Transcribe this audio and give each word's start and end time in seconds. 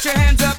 Put 0.00 0.14
your 0.14 0.18
hands 0.18 0.42
up 0.42 0.49